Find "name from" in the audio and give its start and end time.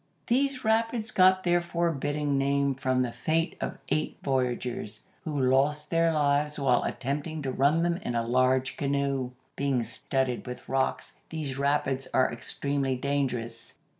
2.35-3.03